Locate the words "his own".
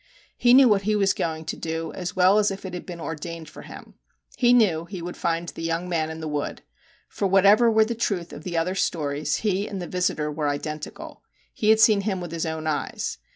12.31-12.65